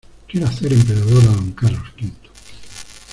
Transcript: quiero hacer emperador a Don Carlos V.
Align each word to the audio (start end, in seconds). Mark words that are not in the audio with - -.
quiero 0.27 0.47
hacer 0.47 0.73
emperador 0.73 1.21
a 1.25 1.35
Don 1.35 1.51
Carlos 1.51 1.93
V. 2.01 2.11